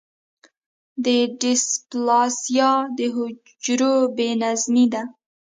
[1.05, 1.07] د
[1.41, 5.03] ډیسپلاسیا د حجرو بې نظمي ده.